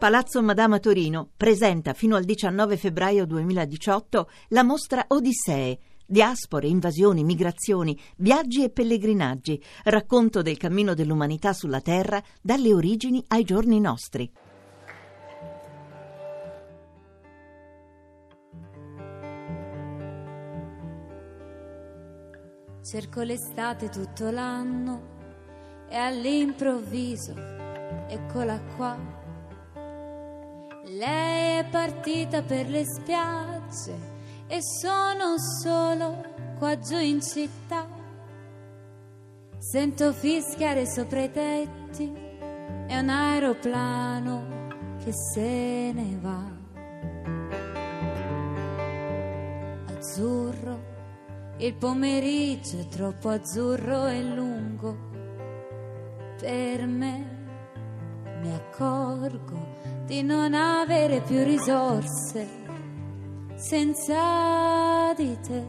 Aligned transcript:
Palazzo 0.00 0.40
Madama 0.40 0.78
Torino 0.78 1.28
presenta 1.36 1.92
fino 1.92 2.16
al 2.16 2.24
19 2.24 2.78
febbraio 2.78 3.26
2018 3.26 4.30
la 4.48 4.62
mostra 4.62 5.04
Odissee. 5.08 5.78
Diaspore, 6.06 6.68
invasioni, 6.68 7.22
migrazioni, 7.22 8.00
viaggi 8.16 8.64
e 8.64 8.70
pellegrinaggi, 8.70 9.62
racconto 9.84 10.40
del 10.40 10.56
cammino 10.56 10.94
dell'umanità 10.94 11.52
sulla 11.52 11.82
Terra 11.82 12.18
dalle 12.40 12.72
origini 12.72 13.22
ai 13.28 13.44
giorni 13.44 13.78
nostri. 13.78 14.32
Cerco 22.82 23.20
l'estate 23.20 23.90
tutto 23.90 24.30
l'anno 24.30 25.88
e 25.90 25.96
all'improvviso 25.96 27.34
eccola 28.08 28.58
qua 28.76 29.19
lei 31.00 31.60
è 31.60 31.64
partita 31.64 32.42
per 32.42 32.68
le 32.68 32.84
spiagge 32.84 34.18
e 34.46 34.58
sono 34.60 35.38
solo 35.38 36.22
qua 36.58 36.78
giù 36.78 36.98
in 36.98 37.22
città. 37.22 37.88
Sento 39.56 40.12
fischiare 40.12 40.86
sopra 40.86 41.22
i 41.22 41.30
tetti, 41.30 42.12
è 42.86 42.98
un 42.98 43.08
aeroplano 43.08 44.68
che 45.02 45.12
se 45.12 45.90
ne 45.94 46.18
va. 46.20 46.58
Azzurro, 49.94 50.80
il 51.56 51.74
pomeriggio 51.76 52.78
è 52.78 52.86
troppo 52.88 53.30
azzurro 53.30 54.06
e 54.06 54.22
lungo 54.22 54.98
per 56.38 56.84
me. 56.84 57.39
Mi 58.40 58.54
accorgo 58.54 59.76
di 60.06 60.22
non 60.22 60.54
avere 60.54 61.20
più 61.20 61.44
risorse 61.44 62.48
senza 63.54 65.12
di 65.14 65.38
te. 65.40 65.62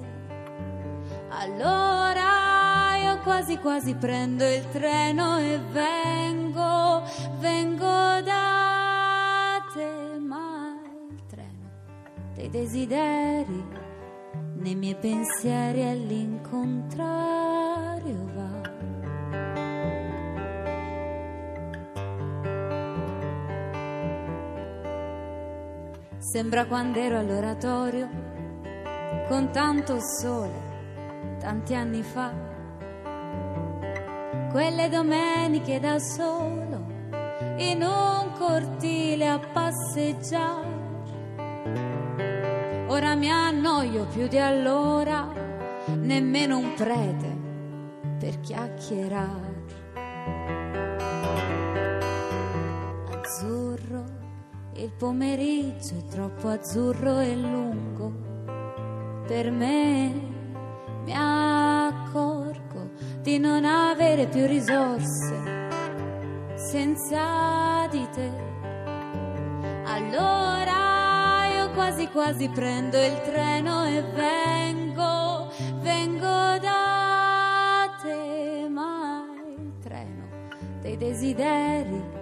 Allora 1.30 2.96
io 2.96 3.20
quasi 3.20 3.58
quasi 3.58 3.94
prendo 3.96 4.48
il 4.48 4.68
treno 4.70 5.38
e 5.38 5.60
vengo, 5.72 7.04
vengo 7.40 8.22
da 8.24 9.62
te, 9.74 10.18
ma 10.20 10.80
il 11.10 11.22
treno 11.28 11.70
dei 12.36 12.50
desideri 12.50 13.64
nei 14.56 14.76
miei 14.76 14.96
pensieri 14.96 15.84
all'incontrario 15.84 17.41
Sembra 26.32 26.66
quando 26.66 26.98
ero 26.98 27.20
all'oratorio 27.20 28.08
con 29.28 29.52
tanto 29.52 30.00
sole, 30.00 31.36
tanti 31.40 31.76
anni 31.76 32.02
fa. 32.04 32.32
Quelle 34.50 34.88
domeniche 34.88 35.82
da 35.82 36.00
solo 36.00 36.86
in 37.58 37.84
un 37.84 38.32
cortile 38.38 39.28
a 39.28 39.40
passeggiare. 39.40 40.70
Ora 42.88 43.14
mi 43.16 43.30
annoio 43.30 44.06
più 44.06 44.30
di 44.30 44.40
allora, 44.40 45.28
nemmeno 45.88 46.60
un 46.60 46.74
prete 46.76 47.40
per 48.20 48.40
chiacchierare. 48.40 49.66
Azzurro 53.10 54.31
il 54.76 54.92
pomeriggio 54.98 55.98
è 55.98 56.04
troppo 56.10 56.48
azzurro 56.48 57.20
e 57.20 57.36
lungo 57.36 58.12
per 59.28 59.52
me. 59.52 60.30
Mi 61.04 61.14
accorgo 61.14 62.92
di 63.22 63.38
non 63.40 63.66
avere 63.66 64.28
più 64.28 64.46
risorse 64.46 65.70
senza 66.56 67.88
di 67.90 68.08
te. 68.12 68.32
Allora 69.86 71.48
io 71.56 71.72
quasi 71.72 72.08
quasi 72.08 72.48
prendo 72.50 72.98
il 72.98 73.22
treno 73.22 73.86
e 73.86 74.02
vengo, 74.02 75.52
vengo 75.80 76.58
da 76.60 77.90
te, 78.02 78.68
ma 78.70 79.26
il 79.58 79.74
treno 79.80 80.28
dei 80.82 80.98
desideri 80.98 82.21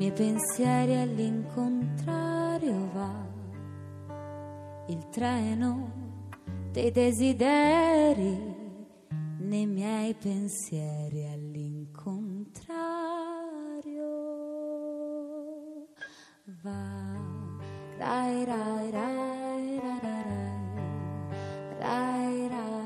miei 0.00 0.12
pensieri 0.12 0.96
all'incontrario 0.96 2.90
va 2.94 3.28
il 4.86 5.06
treno 5.10 5.90
dei 6.72 6.90
desideri 6.90 8.56
nei 9.40 9.66
miei 9.66 10.14
pensieri 10.14 11.26
all'incontrario 11.26 12.48
va. 16.62 17.18
Rai 17.98 18.44
rai 18.46 18.90
rai 18.90 19.78
rai 19.80 20.08
rai 21.78 22.48
rai 22.48 22.48
rai 22.48 22.80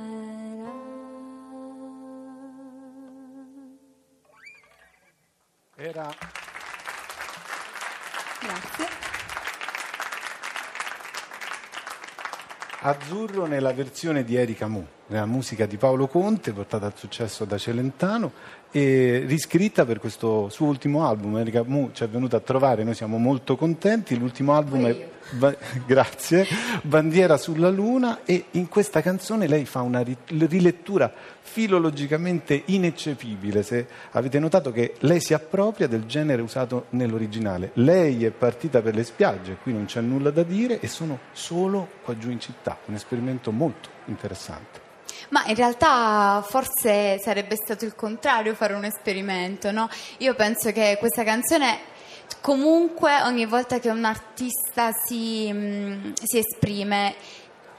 era 5.77 6.43
Grazie. 8.45 8.87
Azzurro 12.83 13.47
nella 13.47 13.73
versione 13.73 14.23
di 14.25 14.37
Erika 14.37 14.69
Mu, 14.69 14.87
nella 15.07 15.25
musica 15.25 15.65
di 15.65 15.79
Paolo 15.79 16.07
Conte, 16.07 16.53
portata 16.53 16.85
al 16.85 16.93
successo 16.95 17.47
da 17.47 17.57
Celentano 17.57 18.33
e 18.71 19.25
riscritta 19.27 19.87
per 19.87 19.99
questo 19.99 20.51
suo 20.51 20.67
ultimo 20.67 21.07
album. 21.07 21.39
Erika 21.39 21.63
Mu 21.65 21.93
ci 21.95 22.05
è 22.05 22.09
venuta 22.09 22.37
a 22.37 22.41
trovare, 22.41 22.85
noi 22.85 22.95
siamo 22.95 23.17
molto 23.17 23.57
contenti. 23.57 24.19
L'ultimo 24.19 24.55
album 24.55 24.89
è 24.89 25.09
Va- 25.33 25.55
grazie, 25.87 26.47
Bandiera 26.83 27.37
sulla 27.37 27.71
Luna 27.71 28.21
e 28.25 28.47
in 28.53 28.69
questa 28.69 29.01
canzone 29.01 29.47
lei 29.47 29.65
fa 29.65 29.81
una 29.81 30.01
ri- 30.01 30.17
rilettura 30.27 31.13
filologicamente 31.41 32.63
ineccepibile. 32.67 33.63
Se 33.63 33.87
avete 34.13 34.39
notato 34.39 34.71
che 34.71 34.95
lei 35.01 35.21
si 35.21 35.35
appropria 35.35 35.87
del 35.87 36.07
genere 36.07 36.43
usato 36.43 36.87
nell'originale. 36.91 37.71
Lei 37.75 38.25
è 38.25 38.31
partita 38.31 38.81
per 38.81 38.95
le 38.95 39.05
spiagge, 39.05 39.59
qui 39.63 39.73
non 39.73 39.87
c'è 39.87 40.01
nulla 40.01 40.31
da 40.31 40.43
dire 40.43 40.81
e 40.81 40.89
sono 40.89 41.19
solo 41.33 41.89
qua 42.03 42.17
giù 42.17 42.31
in 42.31 42.41
città. 42.41 42.79
Un 42.87 42.95
esperimento 42.95 43.51
molto 43.51 43.89
interessante. 44.07 44.83
Ma 45.31 45.45
in 45.47 45.55
realtà 45.55 46.45
forse 46.47 47.19
sarebbe 47.19 47.57
stato 47.57 47.85
il 47.85 47.95
contrario 47.95 48.55
fare 48.55 48.75
un 48.75 48.85
esperimento, 48.85 49.71
no? 49.71 49.89
Io 50.19 50.35
penso 50.35 50.71
che 50.71 50.97
questa 50.99 51.25
canzone 51.25 51.93
comunque 52.41 53.23
ogni 53.23 53.47
volta 53.47 53.79
che 53.79 53.89
un 53.89 54.05
artista 54.05 54.91
si, 55.07 55.53
mh, 55.53 56.13
si 56.23 56.39
esprime 56.39 57.15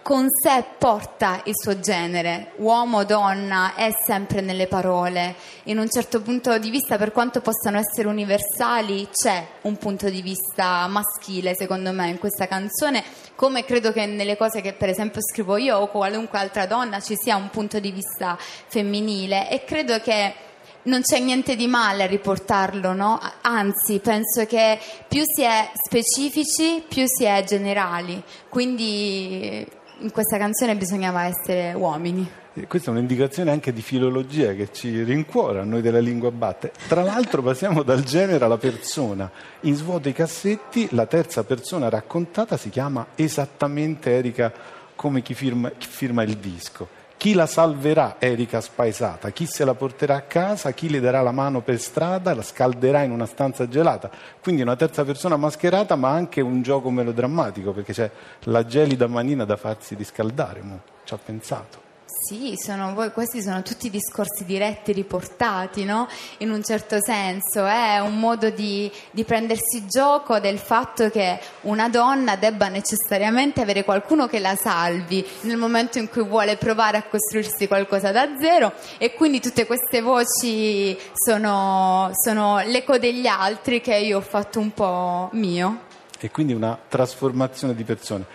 con 0.06 0.28
sé 0.29 0.63
porta 0.78 1.41
il 1.45 1.53
suo 1.56 1.79
genere, 1.79 2.51
uomo, 2.57 3.06
donna, 3.06 3.73
è 3.73 3.89
sempre 4.06 4.39
nelle 4.41 4.67
parole. 4.67 5.33
In 5.63 5.79
un 5.79 5.89
certo 5.89 6.22
punto 6.22 6.59
di 6.59 6.69
vista, 6.69 6.95
per 6.95 7.11
quanto 7.11 7.41
possano 7.41 7.79
essere 7.79 8.07
universali, 8.07 9.09
c'è 9.11 9.44
un 9.61 9.78
punto 9.78 10.07
di 10.07 10.22
vista 10.22 10.85
maschile, 10.85 11.56
secondo 11.56 11.91
me, 11.91 12.07
in 12.07 12.19
questa 12.19 12.45
canzone, 12.45 13.03
come 13.33 13.66
credo 13.66 13.91
che 13.91 14.06
nelle 14.06 14.38
cose 14.38 14.62
che 14.62 14.73
per 14.73 14.89
esempio 14.89 15.22
scrivo 15.22 15.57
io 15.57 15.77
o 15.77 15.88
qualunque 15.88 16.38
altra 16.38 16.67
donna 16.67 17.00
ci 17.00 17.16
sia 17.16 17.35
un 17.35 17.50
punto 17.50 17.79
di 17.79 17.91
vista 17.91 18.38
femminile. 18.39 19.50
E 19.50 19.63
credo 19.63 20.00
che 20.01 20.44
non 20.85 21.01
c'è 21.01 21.19
niente 21.19 21.56
di 21.56 21.68
male 21.68 22.03
a 22.03 22.07
riportarlo, 22.07 22.94
no? 22.94 23.19
Anzi, 23.41 24.00
penso 24.00 24.46
che 24.46 24.79
più 25.07 25.22
si 25.23 25.44
è 25.44 25.69
specifici, 25.73 26.83
più 26.88 27.04
si 27.06 27.24
è 27.24 27.44
generali. 27.44 28.21
Quindi 28.50 29.65
in 30.00 30.12
questa 30.12 30.38
canzone 30.38 30.75
bisognava 30.75 31.25
essere 31.25 31.74
uomini. 31.74 32.30
Questa 32.68 32.89
è 32.89 32.94
un'indicazione 32.94 33.51
anche 33.51 33.74
di 33.74 33.81
filologia 33.81 34.54
che 34.54 34.69
ci 34.71 35.04
rincuora 35.04 35.62
a 35.62 35.65
noi 35.65 35.81
della 35.81 36.00
lingua 36.00 36.31
batte. 36.31 36.71
Tra 36.88 37.04
l'altro 37.04 37.42
passiamo 37.42 37.83
dal 37.83 38.04
genere 38.04 38.45
alla 38.45 38.57
persona. 38.57 39.30
In 39.62 39.75
svuoto 39.75 40.07
i 40.07 40.13
cassetti 40.13 40.88
la 40.92 41.06
terza 41.06 41.44
persona 41.44 41.89
raccontata 41.89 42.56
si 42.56 42.69
chiama 42.69 43.07
esattamente 43.15 44.12
Erika 44.12 44.54
come 44.95 45.21
chi 45.21 45.33
firma, 45.33 45.69
chi 45.71 45.88
firma 45.88 46.24
il 46.24 46.38
disco. 46.38 46.94
Chi 47.25 47.33
la 47.33 47.48
salverà, 47.48 48.18
Erika 48.19 48.62
spaesata? 48.62 49.31
Chi 49.31 49.48
se 49.48 49.66
la 49.66 49.74
porterà 49.74 50.18
a 50.18 50.22
casa? 50.22 50.74
Chi 50.74 50.92
le 50.92 51.00
darà 51.00 51.24
la 51.24 51.31
mano 51.31 51.62
per 51.62 51.80
strada? 51.80 52.36
La 52.36 52.44
scalderà 52.44 53.01
in 53.01 53.10
una 53.10 53.25
stanza 53.25 53.68
gelata? 53.68 54.12
Quindi 54.39 54.62
una 54.62 54.75
terza 54.75 55.04
persona 55.04 55.36
mascherata, 55.36 55.95
ma 55.95 56.12
anche 56.12 56.39
un 56.42 56.62
gioco 56.62 56.92
melodrammatico, 56.92 57.72
perché 57.72 57.94
c'è 57.94 58.12
la 58.42 58.63
gelida 58.68 59.07
manina 59.07 59.44
da 59.44 59.56
farsi 59.56 59.95
riscaldare. 59.95 60.62
Mo. 60.62 60.81
Ci 61.04 61.16
ha 61.16 61.18
pensato. 61.18 61.84
Sì, 62.07 62.56
sono, 62.56 62.94
questi 63.12 63.42
sono 63.42 63.63
tutti 63.63 63.90
discorsi 63.90 64.46
diretti, 64.46 64.92
riportati, 64.92 65.84
no? 65.86 66.07
In 66.40 66.52
un 66.52 66.63
certo 66.63 66.98
senso, 67.00 67.66
è 67.66 68.00
un 68.00 68.19
modo 68.19 68.50
di, 68.52 68.92
di, 69.12 69.24
prendersi 69.24 69.88
gioco 69.88 70.40
del 70.40 70.60
fatto 70.60 71.10
che 71.10 71.40
una 71.62 71.90
donna 71.90 72.36
debba 72.36 72.68
necessariamente 72.68 73.62
avere 73.62 73.84
qualcuno 73.84 74.28
che 74.28 74.40
la 74.40 74.56
salvi 74.56 75.25
nel 75.42 75.57
momento 75.57 75.98
in 75.98 76.07
cui 76.07 76.24
vuole 76.24 76.57
provare 76.57 76.98
a 76.98 77.04
costruirsi 77.04 77.68
qualcosa 77.68 78.12
da 78.12 78.38
zero 78.40 78.74
e 78.98 79.13
quindi 79.13 79.40
tutte 79.40 79.66
queste 79.66 80.02
voci 80.02 80.98
sono, 81.13 82.12
sono 82.13 82.60
l'eco 82.66 82.98
degli 83.00 83.25
altri 83.28 83.81
che 83.81 83.96
io 83.96 84.18
ho 84.18 84.22
fatto 84.22 84.60
un 84.60 84.72
po' 84.74 85.30
mio. 85.34 85.81
E 86.19 86.31
quindi 86.31 86.54
una 86.54 86.78
trasformazione 86.88 87.75
di 87.75 87.84
persone. 87.84 88.25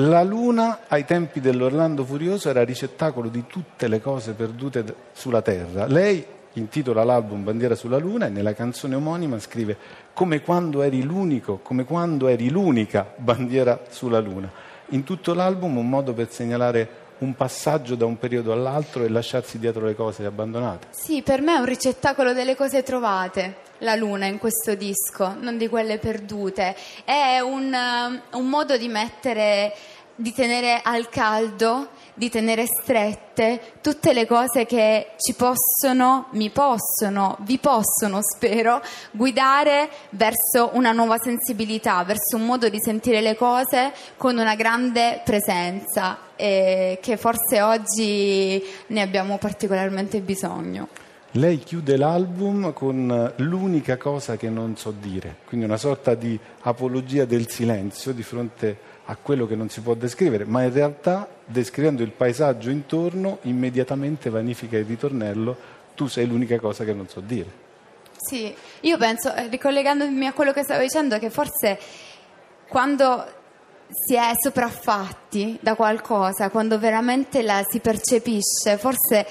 La 0.00 0.22
luna 0.22 0.82
ai 0.86 1.04
tempi 1.04 1.40
dell'Orlando 1.40 2.04
Furioso 2.04 2.48
era 2.48 2.62
ricettacolo 2.62 3.28
di 3.28 3.46
tutte 3.48 3.88
le 3.88 4.00
cose 4.00 4.32
perdute 4.32 4.94
sulla 5.12 5.42
terra. 5.42 5.86
Lei 5.86 6.24
intitola 6.52 7.02
l'album 7.02 7.42
Bandiera 7.42 7.74
sulla 7.74 7.98
luna 7.98 8.26
e 8.26 8.28
nella 8.28 8.54
canzone 8.54 8.94
omonima 8.94 9.40
scrive 9.40 9.76
come 10.12 10.40
quando 10.40 10.82
eri 10.82 11.02
l'unico, 11.02 11.58
come 11.64 11.82
quando 11.84 12.28
eri 12.28 12.48
l'unica 12.48 13.12
bandiera 13.16 13.80
sulla 13.88 14.20
luna. 14.20 14.48
In 14.90 15.02
tutto 15.02 15.34
l'album 15.34 15.78
un 15.78 15.88
modo 15.88 16.12
per 16.12 16.30
segnalare 16.30 16.88
un 17.18 17.34
passaggio 17.34 17.94
da 17.94 18.06
un 18.06 18.18
periodo 18.18 18.52
all'altro 18.52 19.04
e 19.04 19.08
lasciarsi 19.08 19.58
dietro 19.58 19.84
le 19.84 19.94
cose 19.94 20.24
abbandonate. 20.24 20.88
Sì, 20.90 21.22
per 21.22 21.40
me 21.40 21.56
è 21.56 21.58
un 21.58 21.64
ricettacolo 21.64 22.32
delle 22.32 22.56
cose 22.56 22.82
trovate 22.82 23.66
la 23.78 23.94
luna 23.94 24.26
in 24.26 24.38
questo 24.38 24.74
disco, 24.74 25.34
non 25.38 25.56
di 25.56 25.68
quelle 25.68 25.98
perdute. 25.98 26.74
È 27.04 27.38
un, 27.40 27.72
um, 27.72 28.20
un 28.40 28.48
modo 28.48 28.76
di 28.76 28.88
mettere, 28.88 29.72
di 30.20 30.32
tenere 30.32 30.80
al 30.82 31.08
caldo, 31.08 31.90
di 32.14 32.28
tenere 32.28 32.66
strette 32.66 33.74
tutte 33.80 34.12
le 34.12 34.26
cose 34.26 34.66
che 34.66 35.12
ci 35.16 35.34
possono, 35.34 36.26
mi 36.32 36.50
possono, 36.50 37.36
vi 37.42 37.58
possono, 37.58 38.18
spero, 38.20 38.82
guidare 39.12 39.88
verso 40.10 40.70
una 40.72 40.90
nuova 40.90 41.18
sensibilità, 41.18 42.02
verso 42.02 42.34
un 42.34 42.46
modo 42.46 42.68
di 42.68 42.80
sentire 42.80 43.20
le 43.20 43.36
cose 43.36 43.92
con 44.16 44.36
una 44.36 44.56
grande 44.56 45.20
presenza 45.24 46.18
e 46.34 46.98
che 47.00 47.16
forse 47.16 47.62
oggi 47.62 48.60
ne 48.88 49.00
abbiamo 49.00 49.38
particolarmente 49.38 50.18
bisogno. 50.18 50.88
Lei 51.32 51.58
chiude 51.58 51.98
l'album 51.98 52.72
con 52.72 53.34
l'unica 53.36 53.98
cosa 53.98 54.36
che 54.36 54.48
non 54.48 54.76
so 54.76 54.94
dire, 54.98 55.36
quindi 55.44 55.66
una 55.66 55.76
sorta 55.76 56.14
di 56.14 56.38
apologia 56.62 57.26
del 57.26 57.50
silenzio 57.50 58.12
di 58.12 58.22
fronte 58.22 58.78
a 59.04 59.16
quello 59.16 59.46
che 59.46 59.54
non 59.54 59.68
si 59.68 59.82
può 59.82 59.92
descrivere, 59.92 60.46
ma 60.46 60.62
in 60.62 60.72
realtà 60.72 61.28
descrivendo 61.44 62.02
il 62.02 62.12
paesaggio 62.12 62.70
intorno 62.70 63.38
immediatamente 63.42 64.30
vanifica 64.30 64.78
il 64.78 64.86
ritornello, 64.86 65.56
tu 65.94 66.06
sei 66.06 66.26
l'unica 66.26 66.58
cosa 66.58 66.84
che 66.84 66.94
non 66.94 67.08
so 67.08 67.20
dire. 67.20 67.66
Sì, 68.16 68.54
io 68.80 68.96
penso, 68.96 69.34
eh, 69.34 69.48
ricollegandomi 69.48 70.26
a 70.26 70.32
quello 70.32 70.52
che 70.52 70.62
stavo 70.62 70.80
dicendo, 70.80 71.18
che 71.18 71.28
forse 71.28 71.78
quando 72.68 73.24
si 73.90 74.14
è 74.14 74.32
sopraffatti 74.34 75.58
da 75.60 75.74
qualcosa, 75.74 76.50
quando 76.50 76.78
veramente 76.78 77.42
la 77.42 77.64
si 77.68 77.80
percepisce, 77.80 78.76
forse 78.76 79.26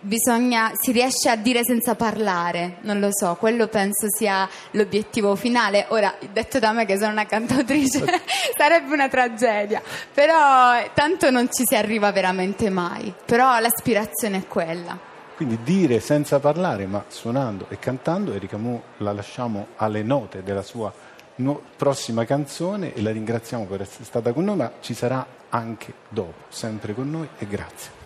bisogna, 0.00 0.72
si 0.74 0.92
riesce 0.92 1.28
a 1.28 1.36
dire 1.36 1.64
senza 1.64 1.94
parlare, 1.94 2.76
non 2.82 3.00
lo 3.00 3.08
so, 3.10 3.36
quello 3.38 3.66
penso 3.66 4.06
sia 4.08 4.48
l'obiettivo 4.72 5.34
finale. 5.34 5.86
Ora, 5.88 6.14
detto 6.32 6.58
da 6.58 6.72
me 6.72 6.84
che 6.86 6.96
sono 6.96 7.12
una 7.12 7.26
cantautrice, 7.26 8.04
sarebbe 8.56 8.92
una 8.92 9.08
tragedia, 9.08 9.82
però 10.12 10.90
tanto 10.94 11.30
non 11.30 11.48
ci 11.50 11.64
si 11.66 11.74
arriva 11.74 12.12
veramente 12.12 12.70
mai, 12.70 13.12
però 13.24 13.58
l'aspirazione 13.58 14.38
è 14.38 14.46
quella. 14.46 14.98
Quindi 15.36 15.58
dire 15.62 16.00
senza 16.00 16.40
parlare, 16.40 16.86
ma 16.86 17.04
suonando 17.06 17.66
e 17.68 17.78
cantando, 17.78 18.32
Erika 18.32 18.56
Mu 18.56 18.80
la 18.98 19.12
lasciamo 19.12 19.68
alle 19.76 20.02
note 20.02 20.42
della 20.42 20.62
sua 20.62 20.92
no- 21.36 21.62
prossima 21.76 22.24
canzone 22.24 22.92
e 22.92 23.02
la 23.02 23.12
ringraziamo 23.12 23.64
per 23.64 23.82
essere 23.82 24.04
stata 24.04 24.32
con 24.32 24.44
noi, 24.44 24.56
ma 24.56 24.72
ci 24.80 24.94
sarà 24.94 25.24
anche 25.50 25.94
dopo, 26.08 26.46
sempre 26.48 26.94
con 26.94 27.10
noi 27.10 27.28
e 27.38 27.46
grazie. 27.46 27.97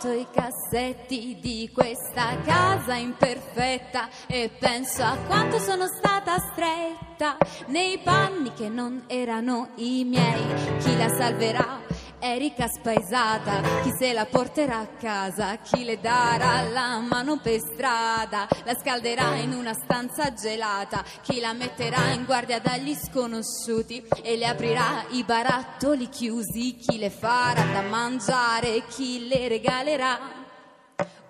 Svuoto 0.00 0.18
i 0.18 0.26
cassetti 0.32 1.36
di 1.40 1.70
questa 1.74 2.34
casa 2.42 2.94
imperfetta 2.94 4.08
e 4.26 4.50
penso 4.58 5.02
a 5.02 5.14
quanto 5.26 5.58
sono 5.58 5.86
stata 5.88 6.38
stretta 6.38 7.36
nei 7.66 7.98
panni 7.98 8.50
che 8.54 8.70
non 8.70 9.04
erano 9.08 9.72
i 9.74 10.04
miei. 10.04 10.78
Chi 10.78 10.96
la 10.96 11.08
salverà? 11.10 11.89
Erika 12.22 12.68
spaesata, 12.68 13.62
chi 13.82 13.90
se 13.98 14.12
la 14.12 14.26
porterà 14.26 14.80
a 14.80 14.86
casa, 14.86 15.56
chi 15.56 15.84
le 15.84 15.98
darà 16.00 16.68
la 16.68 16.98
mano 16.98 17.38
per 17.38 17.58
strada, 17.58 18.46
la 18.64 18.74
scalderà 18.78 19.36
in 19.36 19.54
una 19.54 19.72
stanza 19.72 20.34
gelata, 20.34 21.02
chi 21.22 21.40
la 21.40 21.54
metterà 21.54 22.10
in 22.12 22.26
guardia 22.26 22.60
dagli 22.60 22.94
sconosciuti 22.94 24.06
e 24.22 24.36
le 24.36 24.44
aprirà 24.44 25.06
i 25.12 25.24
barattoli 25.24 26.10
chiusi, 26.10 26.76
chi 26.76 26.98
le 26.98 27.08
farà 27.08 27.64
da 27.64 27.80
mangiare, 27.88 28.84
chi 28.86 29.26
le 29.26 29.48
regalerà 29.48 30.40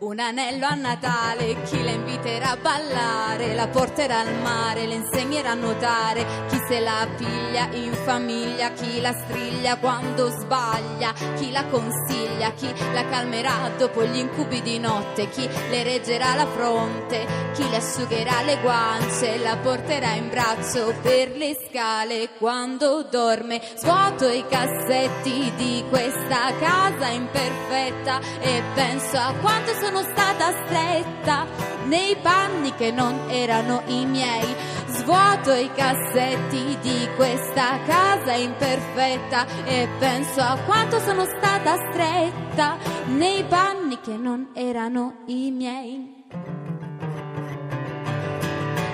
un 0.00 0.18
anello 0.18 0.66
a 0.66 0.74
Natale, 0.74 1.62
chi 1.64 1.82
la 1.82 1.90
inviterà 1.90 2.52
a 2.52 2.56
ballare, 2.56 3.54
la 3.54 3.68
porterà 3.68 4.20
al 4.20 4.34
mare, 4.40 4.86
le 4.86 4.94
insegnerà 4.94 5.50
a 5.50 5.54
nuotare, 5.54 6.24
chi 6.48 6.58
se 6.68 6.80
la 6.80 7.06
piglia 7.16 7.68
in 7.72 7.92
famiglia, 7.92 8.70
chi 8.70 9.00
la 9.00 9.12
striglia 9.12 9.76
quando 9.76 10.30
sbaglia, 10.30 11.12
chi 11.36 11.50
la 11.50 11.64
consiglia, 11.66 12.50
chi 12.52 12.72
la 12.92 13.04
calmerà 13.08 13.70
dopo 13.76 14.04
gli 14.04 14.16
incubi 14.16 14.62
di 14.62 14.78
notte, 14.78 15.28
chi 15.28 15.46
le 15.68 15.82
reggerà 15.82 16.34
la 16.34 16.46
fronte, 16.46 17.26
chi 17.52 17.68
le 17.68 17.76
asciugherà 17.76 18.40
le 18.42 18.58
guance, 18.60 19.36
la 19.38 19.56
porterà 19.58 20.14
in 20.14 20.30
braccio 20.30 20.94
per 21.02 21.36
le 21.36 21.56
scale 21.68 22.30
quando 22.38 23.02
dorme. 23.02 23.60
Svuoto 23.76 24.28
i 24.28 24.44
cassetti 24.48 25.52
di 25.56 25.84
questa 25.90 26.54
casa 26.58 27.08
imperfetta 27.08 28.20
e 28.40 28.62
penso 28.74 29.18
a 29.18 29.34
quanto 29.40 29.72
sono 29.74 29.89
sono 29.90 30.02
stata 30.04 30.52
stretta 30.66 31.46
nei 31.86 32.14
panni 32.22 32.72
che 32.76 32.92
non 32.92 33.28
erano 33.28 33.82
i 33.86 34.06
miei. 34.06 34.54
Svuoto 34.86 35.52
i 35.52 35.68
cassetti 35.74 36.78
di 36.80 37.08
questa 37.16 37.80
casa 37.84 38.34
imperfetta 38.34 39.46
e 39.64 39.88
penso 39.98 40.40
a 40.40 40.56
quanto 40.64 41.00
sono 41.00 41.24
stata 41.24 41.74
stretta 41.90 42.76
nei 43.06 43.42
panni 43.44 43.98
che 44.00 44.16
non 44.16 44.50
erano 44.54 45.22
i 45.26 45.50
miei. 45.50 46.18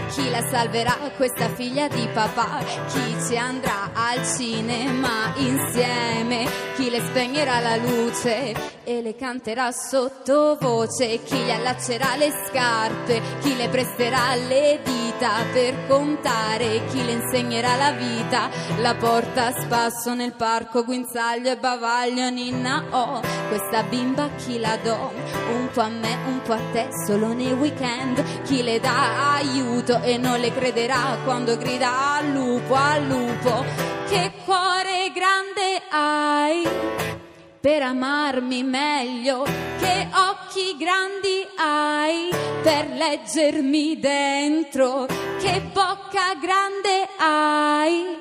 Chi 0.09 0.31
la 0.31 0.41
salverà 0.49 0.97
questa 1.15 1.51
figlia 1.51 1.89
di 1.89 2.09
papà? 2.11 2.65
Chi 2.89 3.17
ci 3.27 3.37
andrà 3.37 3.91
al 3.93 4.25
cinema 4.25 5.35
insieme? 5.37 6.47
Chi 6.75 6.89
le 6.89 7.01
spegnerà 7.01 7.61
la 7.61 7.77
luce 7.77 8.76
e 8.87 9.03
le 9.03 9.17
canterà 9.17 9.73
sottovoce? 9.73 11.23
Chi 11.25 11.37
gli 11.37 11.51
allaccerà 11.51 12.15
le 12.17 12.31
scarpe? 12.47 13.21
Chi 13.41 13.57
le 13.57 13.69
presterà 13.69 14.35
le 14.37 14.81
dita 14.85 15.33
per 15.53 15.87
contare? 15.89 16.87
Chi 16.87 17.05
le 17.05 17.13
insegnerà 17.13 17.75
la 17.75 17.91
vita? 17.91 18.49
La 18.79 18.95
porta 18.95 19.47
a 19.47 19.61
spasso 19.61 20.15
nel 20.15 20.33
parco, 20.33 20.85
guinzaglio 20.85 21.51
e 21.51 21.57
bavaglio, 21.57 22.31
ninna 22.31 22.85
oh, 22.91 23.21
questa 23.49 23.83
bimba 23.83 24.31
chi 24.37 24.61
la 24.61 24.79
do? 24.81 25.13
Un 25.51 25.69
po' 25.73 25.81
a 25.81 25.89
me, 25.89 26.17
un 26.29 26.41
po' 26.43 26.53
a 26.53 26.61
te, 26.71 26.89
solo 27.07 27.33
nei 27.33 27.53
weekend. 27.53 28.43
Chi 28.45 28.63
le 28.63 28.79
dà 28.79 29.35
aiuto? 29.35 30.05
e 30.07 30.17
non 30.19 30.39
le 30.39 30.53
crederà 30.53 31.19
quando 31.25 31.57
grida 31.57 32.17
al 32.17 32.31
lupo, 32.31 32.75
al 32.75 33.05
lupo. 33.07 33.65
Che 34.09 34.33
cuore 34.45 35.11
grande 35.13 35.83
hai 35.91 37.06
per 37.67 37.83
amarmi 37.83 38.63
meglio, 38.63 39.43
che 39.43 40.09
occhi 40.15 40.77
grandi 40.79 41.45
hai 41.57 42.31
per 42.63 42.87
leggermi 42.93 43.99
dentro, 43.99 45.07
che 45.41 45.63
bocca 45.73 46.37
grande 46.41 47.09
hai 47.19 48.17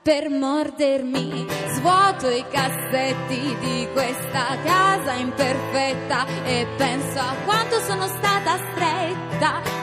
per 0.00 0.30
mordermi. 0.30 1.46
Svuoto 1.74 2.30
i 2.30 2.42
cassetti 2.50 3.54
di 3.60 3.86
questa 3.92 4.56
casa 4.64 5.12
imperfetta 5.12 6.24
e 6.46 6.66
penso 6.78 7.18
a 7.18 7.34
quanto 7.44 7.80
sono 7.80 8.06
stata 8.06 8.56
stretta 8.72 9.79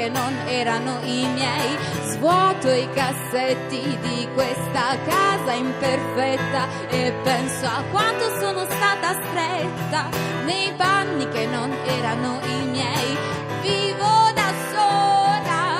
che 0.00 0.08
non 0.08 0.34
erano 0.46 0.98
i 1.04 1.26
miei. 1.26 1.76
Svuoto 2.04 2.70
i 2.70 2.88
cassetti 2.94 3.98
di 4.00 4.28
questa 4.32 4.96
casa 5.06 5.52
imperfetta 5.52 6.88
e 6.88 7.12
penso 7.22 7.66
a 7.66 7.82
quanto 7.90 8.24
sono 8.40 8.64
stata 8.64 9.12
stretta 9.12 10.08
nei 10.46 10.72
panni 10.74 11.28
che 11.28 11.44
non 11.44 11.70
erano 11.84 12.40
i 12.44 12.64
miei. 12.70 13.16
Vivo 13.60 14.30
da 14.34 14.50
sola, 14.72 15.78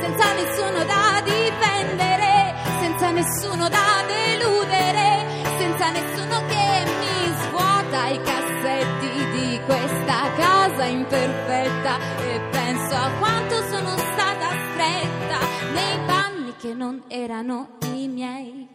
senza 0.00 0.32
nessuno 0.34 0.84
da 0.84 1.22
difendere, 1.22 2.54
senza 2.80 3.10
nessuno 3.12 3.68
da 3.68 4.02
deludere, 4.08 5.24
senza 5.58 5.90
nessuno 5.90 6.42
che 6.48 6.84
mi 6.98 7.32
svuota 7.42 8.08
i 8.08 8.20
cassetti 8.22 8.45
questa 9.64 10.32
casa 10.36 10.84
imperfetta 10.84 11.98
e 12.20 12.40
penso 12.50 12.94
a 12.94 13.10
quanto 13.18 13.54
sono 13.68 13.96
stata 13.96 14.48
stretta 14.72 15.38
nei 15.72 15.98
panni 16.06 16.54
che 16.58 16.74
non 16.74 17.02
erano 17.08 17.78
i 17.94 18.08
miei. 18.08 18.65